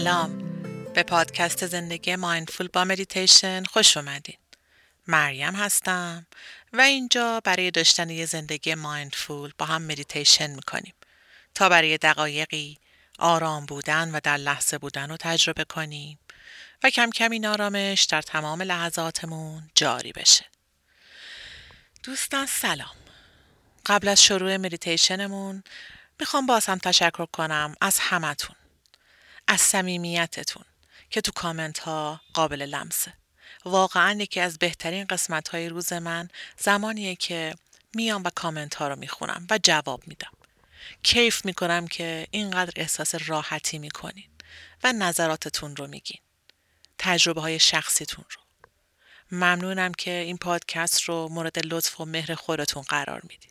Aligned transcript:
سلام. 0.00 0.38
به 0.94 1.02
پادکست 1.02 1.66
زندگی 1.66 2.16
mindful 2.16 2.68
با 2.72 2.84
مدیتیشن 2.84 3.64
خوش 3.64 3.96
اومدین. 3.96 4.36
مریم 5.06 5.54
هستم 5.54 6.26
و 6.72 6.80
اینجا 6.80 7.40
برای 7.44 7.70
داشتن 7.70 8.10
یه 8.10 8.26
زندگی 8.26 8.74
mindful 8.74 9.52
با 9.58 9.66
هم 9.66 9.82
مدیتیشن 9.82 10.50
می‌کنیم. 10.50 10.94
تا 11.54 11.68
برای 11.68 11.98
دقایقی 11.98 12.78
آرام 13.18 13.66
بودن 13.66 14.10
و 14.10 14.20
در 14.22 14.36
لحظه 14.36 14.78
بودن 14.78 15.10
رو 15.10 15.16
تجربه 15.16 15.64
کنیم 15.64 16.18
و 16.82 16.90
کم 16.90 17.10
کم 17.10 17.30
این 17.30 17.46
آرامش 17.46 18.02
در 18.02 18.22
تمام 18.22 18.62
لحظاتمون 18.62 19.70
جاری 19.74 20.12
بشه. 20.12 20.44
دوستان 22.02 22.46
سلام. 22.46 22.96
قبل 23.86 24.08
از 24.08 24.24
شروع 24.24 24.56
مدیتیشنمون 24.56 25.62
می‌خوام 26.20 26.46
باز 26.46 26.66
هم 26.66 26.78
تشکر 26.78 27.26
کنم 27.26 27.74
از 27.80 27.98
همتون. 27.98 28.56
از 29.50 29.60
صمیمیتتون 29.60 30.64
که 31.10 31.20
تو 31.20 31.32
کامنت 31.32 31.78
ها 31.78 32.20
قابل 32.34 32.62
لمسه. 32.62 33.12
واقعا 33.64 34.12
یکی 34.20 34.40
از 34.40 34.58
بهترین 34.58 35.04
قسمت 35.04 35.48
های 35.48 35.68
روز 35.68 35.92
من 35.92 36.28
زمانیه 36.58 37.16
که 37.16 37.54
میام 37.94 38.22
و 38.24 38.30
کامنت 38.30 38.74
ها 38.74 38.88
رو 38.88 38.96
می‌خونم 38.96 39.46
و 39.50 39.58
جواب 39.62 40.02
میدم. 40.06 40.32
کیف 41.02 41.44
می‌کنم 41.44 41.86
که 41.86 42.26
اینقدر 42.30 42.72
احساس 42.76 43.14
راحتی 43.26 43.78
می‌کنین 43.78 44.30
و 44.84 44.92
نظراتتون 44.92 45.76
رو 45.76 45.86
میگین. 45.86 46.20
تجربه 46.98 47.40
های 47.40 47.58
شخصیتون 47.58 48.24
رو. 48.30 48.42
ممنونم 49.32 49.94
که 49.94 50.10
این 50.10 50.38
پادکست 50.38 51.02
رو 51.02 51.28
مورد 51.28 51.66
لطف 51.66 52.00
و 52.00 52.04
مهر 52.04 52.34
خودتون 52.34 52.82
قرار 52.82 53.20
میدین. 53.22 53.50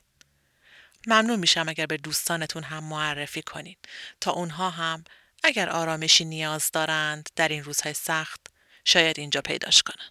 ممنون 1.07 1.39
میشم 1.39 1.65
اگر 1.69 1.85
به 1.85 1.97
دوستانتون 1.97 2.63
هم 2.63 2.83
معرفی 2.83 3.41
کنین. 3.41 3.75
تا 4.21 4.31
اونها 4.31 4.69
هم 4.69 5.03
اگر 5.43 5.69
آرامشی 5.69 6.25
نیاز 6.25 6.71
دارند 6.73 7.29
در 7.35 7.47
این 7.47 7.63
روزهای 7.63 7.93
سخت 7.93 8.47
شاید 8.85 9.19
اینجا 9.19 9.41
پیداش 9.41 9.83
کنن. 9.83 10.09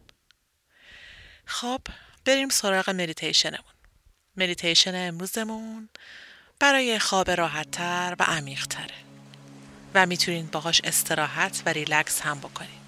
خب 1.47 1.81
بریم 2.25 2.49
سراغ 2.49 2.91
مدیتیشنمون. 2.91 3.75
مدیتیشن 4.37 5.09
امروزمون 5.09 5.89
برای 6.61 6.99
خواب 6.99 7.31
راحتتر 7.31 8.17
و 8.19 8.23
عمیقتره 8.23 8.95
و 9.95 10.07
می‌تونین 10.07 10.47
باهاش 10.47 10.81
استراحت 10.85 11.63
و 11.67 11.69
ریلکس 11.69 12.21
هم 12.21 12.39
بکنین. 12.39 12.81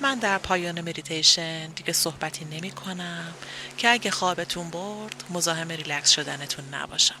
من 0.00 0.18
در 0.18 0.38
پایان 0.38 0.80
مدیتیشن 0.80 1.66
دیگه 1.66 1.92
صحبتی 1.92 2.44
نمی 2.44 2.70
کنم 2.70 3.34
که 3.78 3.90
اگه 3.90 4.10
خوابتون 4.10 4.70
برد 4.70 5.24
مزاحم 5.30 5.68
ریلکس 5.68 6.10
شدنتون 6.10 6.74
نباشم. 6.74 7.20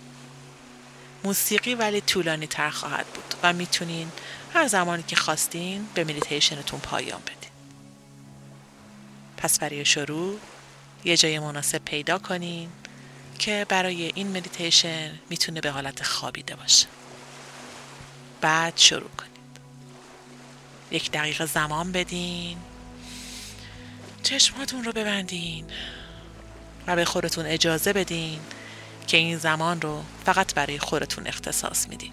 موسیقی 1.24 1.74
ولی 1.74 2.00
طولانی 2.00 2.46
تر 2.46 2.70
خواهد 2.70 3.06
بود 3.06 3.34
و 3.42 3.52
می‌تونین 3.52 4.12
هر 4.54 4.66
زمانی 4.66 5.02
که 5.02 5.16
خواستین 5.16 5.86
به 5.94 6.04
مدیتیشنتون 6.04 6.80
پایان 6.80 7.20
بدین. 7.20 7.50
پس 9.36 9.58
برای 9.58 9.84
شروع 9.84 10.38
یه 11.04 11.16
جای 11.16 11.38
مناسب 11.38 11.78
پیدا 11.84 12.18
کنین 12.18 12.68
که 13.38 13.66
برای 13.68 14.12
این 14.14 14.36
مدیتیشن 14.36 15.10
می‌تونه 15.30 15.60
به 15.60 15.70
حالت 15.70 16.02
خوابیده 16.02 16.56
باشه. 16.56 16.86
بعد 18.40 18.76
شروع 18.76 19.10
کنید. 19.10 19.30
یک 20.90 21.10
دقیقه 21.10 21.46
زمان 21.46 21.92
بدین. 21.92 22.58
چشماتون 24.22 24.84
رو 24.84 24.92
ببندین 24.92 25.66
و 26.86 26.96
به 26.96 27.04
خودتون 27.04 27.46
اجازه 27.46 27.92
بدین 27.92 28.40
که 29.10 29.16
این 29.16 29.38
زمان 29.38 29.80
رو 29.80 30.02
فقط 30.24 30.54
برای 30.54 30.78
خودتون 30.78 31.26
اختصاص 31.26 31.88
میدین. 31.88 32.12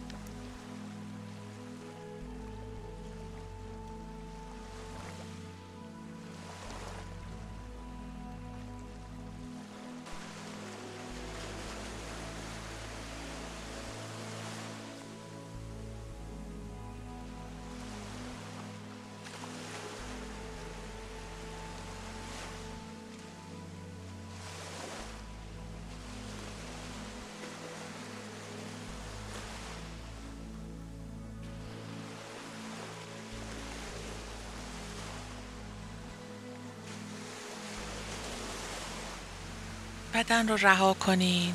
بدن 40.18 40.48
رو 40.48 40.56
رها 40.56 40.94
کنین. 40.94 41.54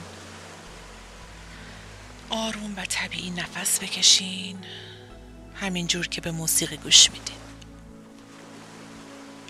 آروم 2.31 2.75
و 2.77 2.85
طبیعی 2.85 3.31
نفس 3.31 3.81
بکشین. 3.81 4.59
همینجور 5.55 6.09
که 6.09 6.21
به 6.21 6.31
موسیقی 6.31 6.77
گوش 6.77 7.11
میدین. 7.11 7.37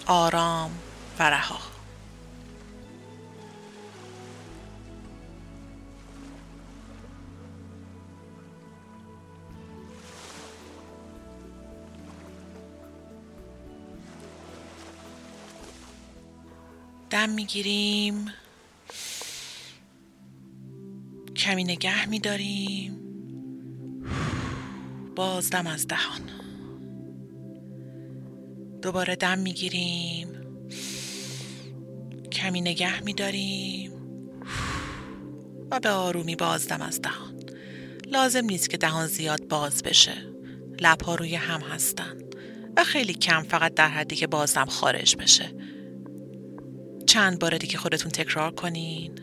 آرام 0.07 0.71
و 1.19 1.31
رها. 1.31 1.59
دم 17.11 17.29
می‌گیریم. 17.29 18.42
کمی 21.43 21.65
نگه 21.65 22.09
میداریم. 22.09 22.99
باز 25.17 25.51
دم 25.51 25.67
از 25.67 25.89
دهان. 25.89 26.21
دوباره 28.83 29.17
دم 29.17 29.39
می‌گیریم. 29.39 30.29
کمی 32.33 32.61
نگه 32.61 33.03
میداریم. 33.03 33.93
و 35.71 35.81
به 35.81 35.91
آرومی 35.91 36.37
بازدم 36.37 36.83
از 36.83 37.03
دهان. 37.03 37.43
لازم 38.07 38.45
نیست 38.45 38.71
که 38.71 38.77
دهان 38.77 39.07
زیاد 39.07 39.49
باز 39.49 39.83
بشه. 39.83 40.15
لبها 40.81 41.15
روی 41.15 41.35
هم 41.35 41.61
هستن. 41.61 42.19
و 42.77 42.85
خیلی 42.85 43.15
کم 43.15 43.43
فقط 43.43 43.75
در 43.75 43.89
حدی 43.89 44.17
که 44.17 44.27
بازدم 44.27 44.67
خارج 44.67 45.17
بشه. 45.17 45.55
چند 47.07 47.39
بار 47.39 47.59
دیگه 47.59 47.79
خودتون 47.79 48.11
تکرار 48.11 48.51
کنین. 48.51 49.22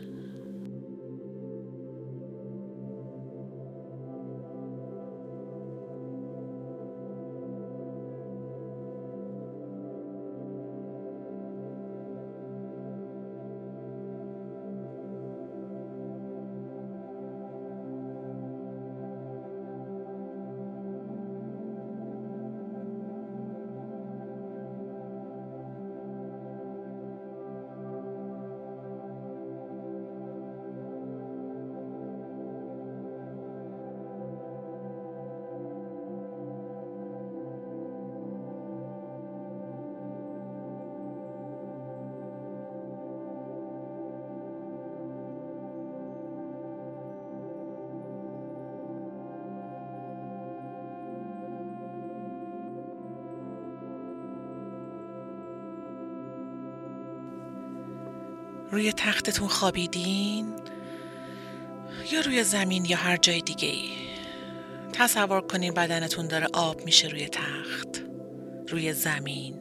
روی 58.70 58.92
تختتون 58.92 59.48
خوابیدین؟ 59.48 60.54
یا 62.12 62.20
روی 62.20 62.44
زمین 62.44 62.84
یا 62.84 62.96
هر 62.96 63.16
جای 63.16 63.40
دیگه 63.40 63.68
ای؟ 63.68 63.90
تصور 64.92 65.40
کنین 65.40 65.74
بدنتون 65.74 66.26
داره 66.26 66.46
آب 66.52 66.84
میشه 66.84 67.08
روی 67.08 67.28
تخت 67.28 68.02
روی 68.68 68.92
زمین. 68.92 69.54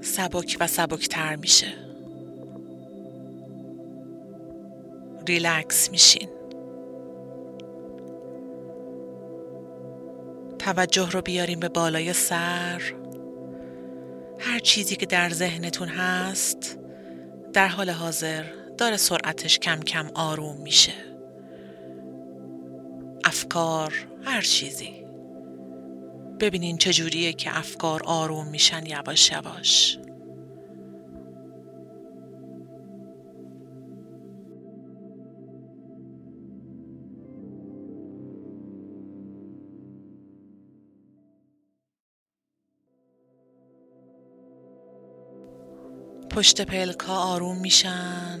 سبک 0.00 0.56
و 0.60 0.66
سبکتر 0.66 1.36
میشه. 1.36 1.72
ریلکس 5.26 5.90
میشین. 5.90 6.28
توجه 10.58 11.10
رو 11.10 11.22
بیاریم 11.22 11.60
به 11.60 11.68
بالای 11.68 12.12
سر. 12.12 13.01
هر 14.42 14.58
چیزی 14.58 14.96
که 14.96 15.06
در 15.06 15.30
ذهنتون 15.30 15.88
هست 15.88 16.78
در 17.52 17.68
حال 17.68 17.90
حاضر 17.90 18.44
داره 18.78 18.96
سرعتش 18.96 19.58
کم 19.58 19.80
کم 19.80 20.10
آروم 20.14 20.62
میشه. 20.62 20.92
افکار 23.24 23.94
هر 24.24 24.40
چیزی. 24.40 25.04
ببینین 26.40 26.78
چجوریه 26.78 27.32
که 27.32 27.58
افکار 27.58 28.02
آروم 28.04 28.46
میشن 28.46 28.86
یواش 28.86 29.32
یواش. 29.32 29.98
پشت 46.32 46.60
پلکا 46.60 47.16
آروم 47.16 47.56
میشن. 47.56 48.40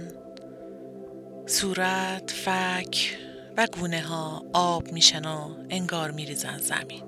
صورت، 1.46 2.30
فک 2.30 3.18
و 3.56 3.66
گونه 3.80 4.00
ها 4.00 4.44
آب 4.52 4.92
میشن 4.92 5.24
و 5.24 5.54
انگار 5.70 6.10
میریزن 6.10 6.58
زمین. 6.58 7.02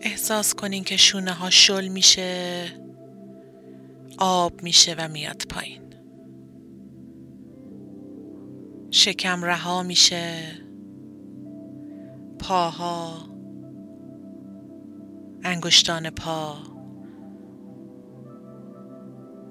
احساس 0.00 0.54
کنین 0.54 0.84
که 0.84 0.96
شونه 0.96 1.32
ها 1.32 1.50
شل 1.50 1.88
میشه 1.88 2.64
آب 4.18 4.62
میشه 4.62 4.94
و 4.98 5.08
میاد 5.08 5.42
پایین. 5.50 5.82
شکم 8.90 9.44
رها 9.44 9.82
میشه. 9.82 10.42
پاها 12.38 13.35
انگشتان 15.42 16.10
پا. 16.10 16.56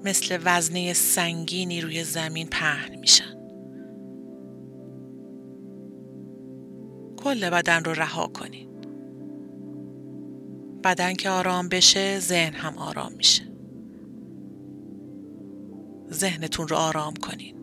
مثل 0.04 0.38
وزنه 0.44 0.92
سنگینی 0.92 1.80
روی 1.80 2.04
زمین 2.04 2.46
پهن 2.46 2.96
میشن. 2.96 3.36
کل 7.16 7.50
بدن 7.50 7.84
رو 7.84 7.92
رها 7.92 8.26
کنین. 8.26 8.68
بدن 10.84 11.14
که 11.14 11.30
آرام 11.30 11.68
بشه 11.68 12.18
ذهن 12.20 12.54
هم 12.54 12.78
آرام 12.78 13.12
میشه. 13.12 13.42
ذهنتون 16.12 16.68
رو 16.68 16.76
آرام 16.76 17.14
کنین. 17.14 17.55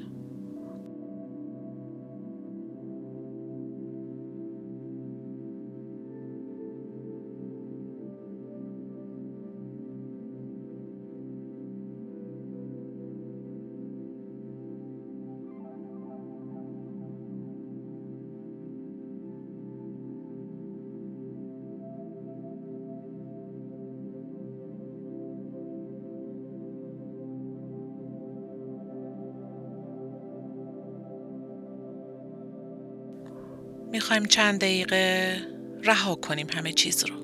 می‌خوایم 33.93 34.25
چند 34.25 34.59
دقیقه 34.59 35.35
رها 35.83 36.15
کنیم 36.15 36.47
همه 36.49 36.73
چیز 36.73 37.05
رو. 37.05 37.15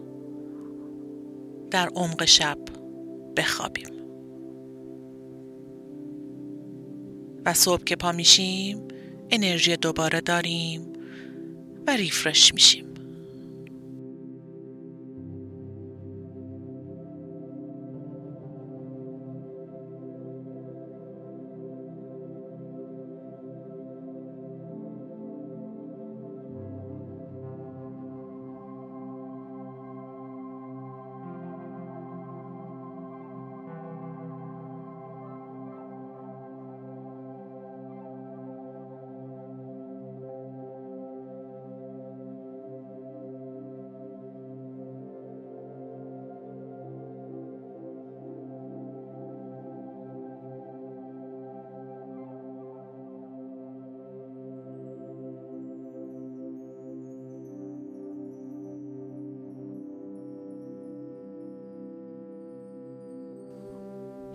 در 1.71 1.89
عمق 1.95 2.25
شب 2.25 2.57
بخوابیم. 3.37 3.89
و 7.45 7.53
صبح 7.53 7.83
که 7.83 7.95
پا 7.95 8.11
میشیم 8.11 8.87
انرژی 9.29 9.77
دوباره 9.77 10.21
داریم 10.21 10.93
و 11.87 11.91
ریفرش 11.91 12.53
میشیم. 12.53 12.88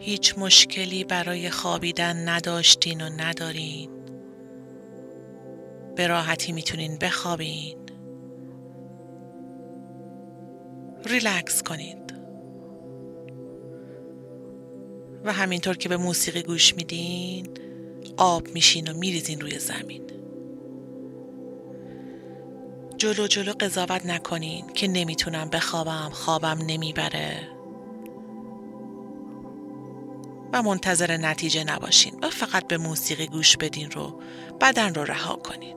هیچ 0.04 0.38
مشکلی 0.38 1.04
برای 1.04 1.50
خوابیدن 1.50 2.28
نداشتین 2.28 3.00
و 3.00 3.08
ندارین. 3.16 3.90
به 5.96 6.06
راحتی 6.06 6.52
می‌تونین 6.52 6.98
بخوابین. 6.98 7.78
ریلکس 11.06 11.62
کنید. 11.62 12.14
و 15.24 15.32
همینطور 15.32 15.76
که 15.76 15.88
به 15.88 15.96
موسیقی 15.96 16.42
گوش 16.42 16.74
میدین 16.74 17.48
آب 18.16 18.48
میشین 18.48 18.88
و 18.88 18.94
میریزین 18.98 19.40
روی 19.40 19.58
زمین. 19.58 20.02
جلو 22.96 23.26
جلو 23.26 23.52
قضاوت 23.60 24.06
نکنین 24.06 24.66
که 24.74 24.88
نمی‌تونم 24.88 25.50
بخوابم 25.50 26.10
خوابم 26.12 26.58
نمی‌بره. 26.66 27.53
و 30.54 30.62
منتظر 30.62 31.16
نتیجه 31.16 31.64
نباشین. 31.64 32.18
و 32.22 32.30
فقط 32.30 32.66
به 32.66 32.78
موسیقی 32.78 33.26
گوش 33.26 33.56
بدین 33.56 33.90
رو 33.90 34.20
بدن 34.60 34.94
رو 34.94 35.04
رها 35.04 35.36
کنین. 35.36 35.76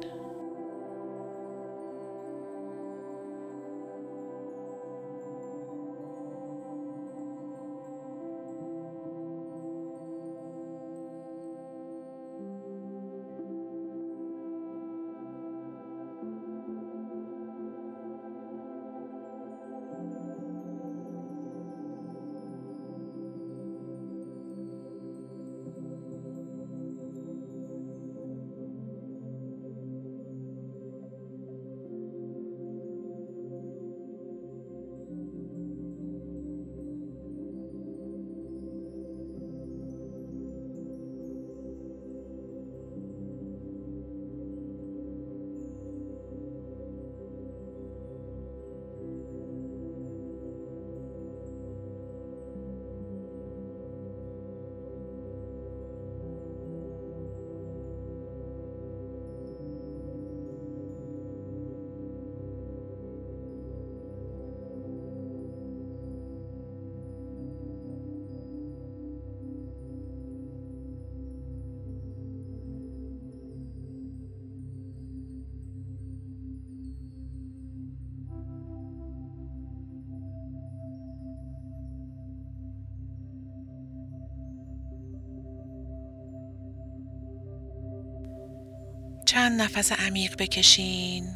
چند 89.38 89.62
نفس 89.62 89.92
عمیق 89.92 90.36
بکشین. 90.40 91.30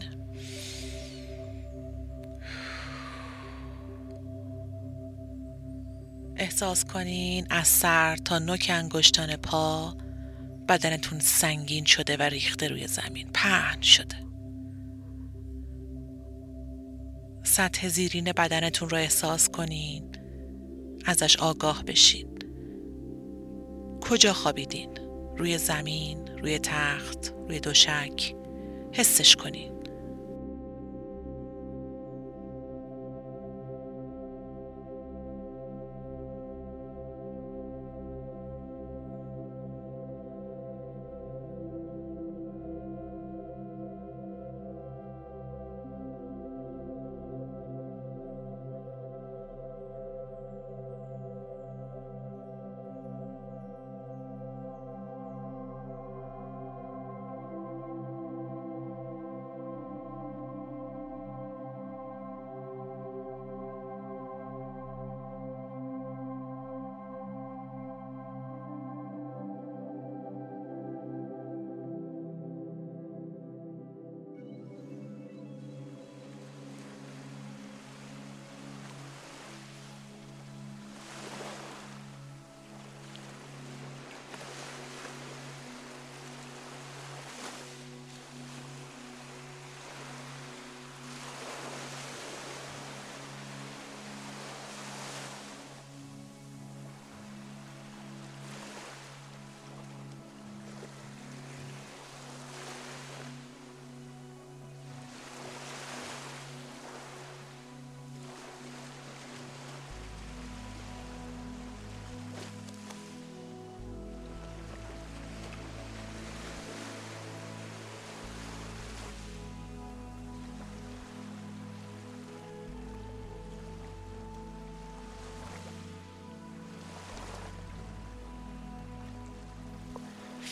احساس 6.35 6.85
کنین 6.85 7.47
از 7.49 7.67
سر 7.67 8.15
تا 8.15 8.39
نوک 8.39 8.71
انگشتان 8.73 9.35
پا 9.35 9.95
بدنتون 10.69 11.19
سنگین 11.19 11.85
شده 11.85 12.17
و 12.17 12.21
ریخته 12.21 12.67
روی 12.67 12.87
زمین. 12.87 13.29
پهن 13.33 13.81
شده. 13.81 14.15
سطح 17.43 17.87
زیرین 17.87 18.31
بدنتون 18.31 18.89
رو 18.89 18.97
احساس 18.97 19.49
کنین. 19.49 20.03
ازش 21.05 21.37
آگاه 21.37 21.83
بشین. 21.83 22.39
کجا 24.01 24.33
خوابیدین؟ 24.33 24.89
روی 25.37 25.57
زمین، 25.57 26.20
روی 26.41 26.59
تخت، 26.59 27.33
روی 27.47 27.59
دوشک 27.59 28.35
حسش 28.91 29.35
کنین. 29.35 29.70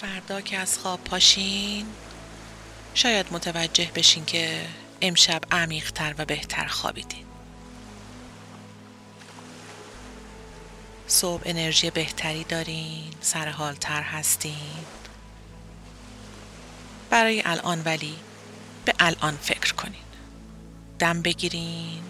فردا 0.02 0.42
که 0.42 0.58
از 0.58 0.80
خواب 0.80 1.04
پاشین 1.04 1.86
شاید 2.94 3.26
متوجه 3.32 3.92
بشین 3.96 4.26
که 4.26 4.66
امشب 5.02 5.42
عمیقتر 5.52 6.16
و 6.18 6.26
بهتر 6.26 6.66
خوابیدین. 6.66 7.26
صبح 11.08 11.42
انرژی 11.46 11.90
بهتری 11.90 12.44
دارین 12.44 13.14
سرحالتر 13.22 14.02
هستین. 14.02 14.86
برای 17.10 17.42
الان 17.46 17.82
ولی 17.86 18.16
به 18.86 18.94
الان 19.00 19.38
فکر 19.38 19.74
کنین. 19.74 20.04
دم 21.00 21.22
بگیرین. 21.22 22.04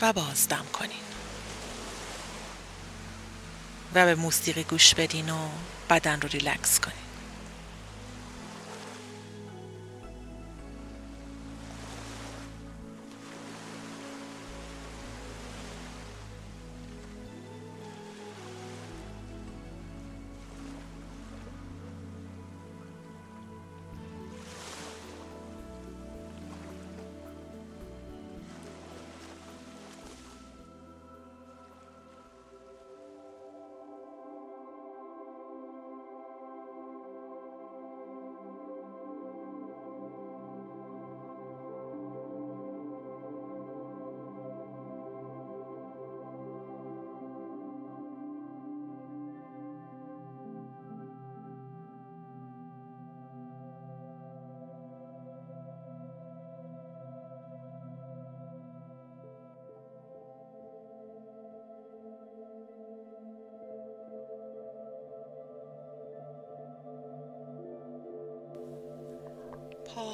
و 0.00 0.12
بازدم 0.12 0.66
کنین. 0.72 1.11
و 3.94 4.04
به 4.04 4.14
موسیقی 4.14 4.64
گوش 4.64 4.94
بدین 4.94 5.30
و 5.30 5.48
بدن 5.90 6.20
رو 6.20 6.28
ریلکس 6.28 6.80
کنین. 6.80 7.01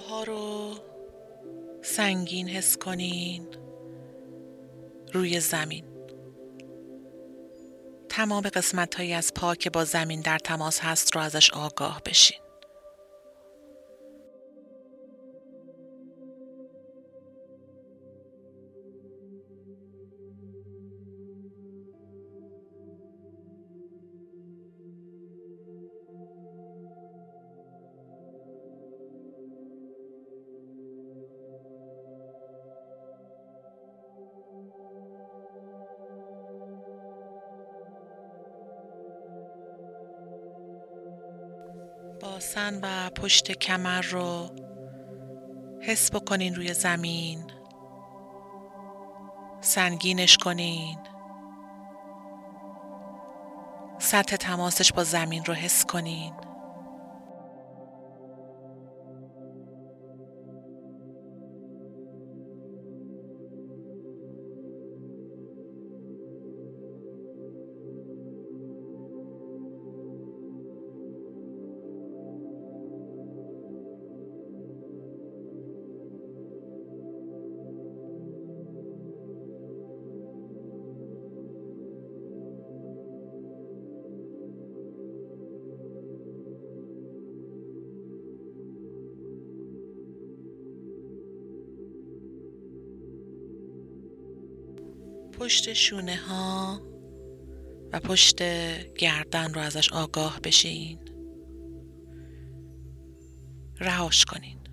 پاها 0.09 0.25
رو 0.25 0.75
سنگین 1.83 2.49
حس 2.49 2.77
کنین 2.77 3.49
روی 5.13 5.41
زمین. 5.41 5.85
تمام 8.09 8.49
قسمت 8.49 8.95
هایی 8.95 9.13
از 9.13 9.35
پا 9.35 9.55
که 9.55 9.71
با 9.71 9.85
زمین 9.85 10.21
در 10.21 10.39
تماس 10.39 10.81
هست 10.81 11.17
رو 11.17 11.21
ازش 11.21 11.51
آگاه 11.51 12.03
بشین. 12.07 12.39
باسن 42.71 42.81
و 42.83 43.11
پشت 43.11 43.53
کمر 43.53 44.03
رو 44.03 44.51
حس 45.83 46.11
بکنین 46.11 46.55
روی 46.55 46.75
زمین. 46.75 47.45
سنگینش 49.61 50.37
کنین. 50.37 50.99
سطح 53.99 54.37
تماسش 54.37 54.93
با 54.93 55.05
زمین 55.05 55.45
رو 55.45 55.55
حس 55.55 55.85
کنین. 55.87 56.33
پشت 95.49 95.73
شونه 95.73 96.17
ها 96.17 96.81
و 97.93 98.01
پشت 98.01 98.43
گردن 98.95 99.55
رو 99.55 99.61
ازش 99.61 99.93
آگاه 99.93 100.41
بشین. 100.41 100.99
رهاش 103.81 104.25
کنین. 104.25 104.68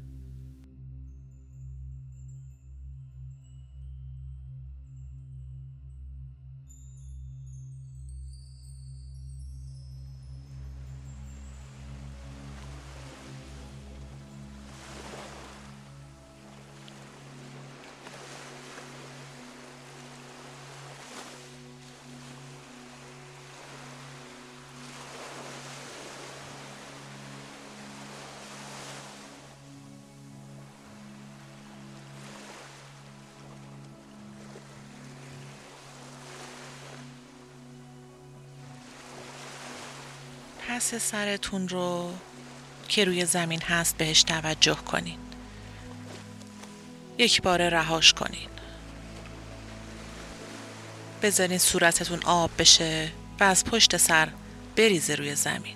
پس 40.67 40.95
سرتون 40.95 41.67
رو 41.67 42.13
که 42.87 43.05
روی 43.05 43.25
زمین 43.25 43.61
هست 43.61 43.97
بهش 43.97 44.23
توجه 44.23 44.75
کنین. 44.75 45.17
یک 47.17 47.41
بار 47.41 47.69
رهاش 47.69 48.13
کنین. 48.13 48.49
بذارین 51.21 51.57
صورتتون 51.57 52.23
آب 52.23 52.51
بشه 52.57 53.11
و 53.39 53.43
از 53.43 53.65
پشت 53.65 53.97
سر 53.97 54.29
بریزه 54.75 55.15
روی 55.15 55.35
زمین. 55.35 55.75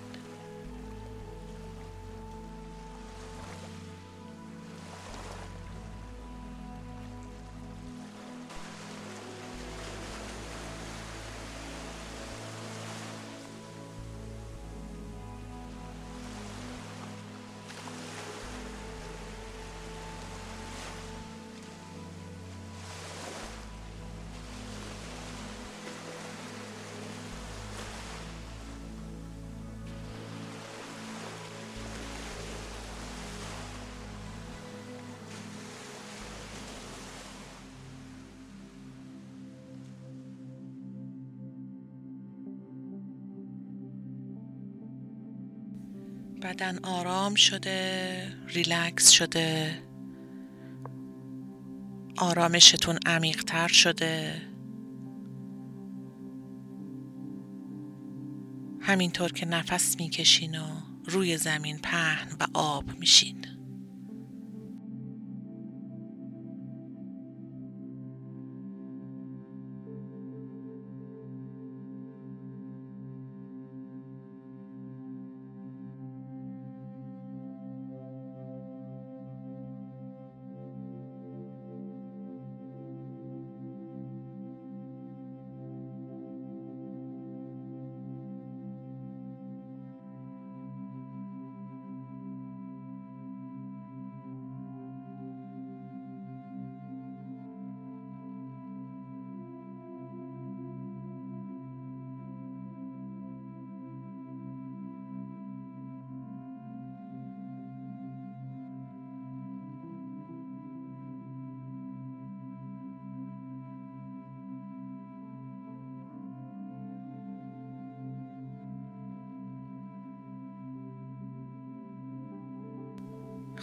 بدن 46.41 46.79
آرام 46.83 47.35
شده 47.35 48.33
ریلکس 48.47 49.09
شده 49.09 49.79
آرامشتون 52.17 52.99
عمیقتر 53.05 53.67
شده. 53.67 54.41
همینطور 58.81 59.31
که 59.31 59.45
نفس 59.45 59.95
می‌کشین 59.99 60.59
و 60.59 60.65
روی 61.05 61.37
زمین 61.37 61.77
پهن 61.77 62.27
و 62.39 62.47
آب 62.53 62.99
میشین. 62.99 63.38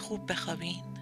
خوب 0.07 0.31
بخوابین. 0.31 0.96